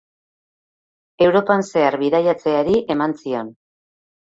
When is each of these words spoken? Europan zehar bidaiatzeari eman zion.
Europan 1.27 1.67
zehar 1.69 2.01
bidaiatzeari 2.07 2.85
eman 2.99 3.19
zion. 3.23 3.59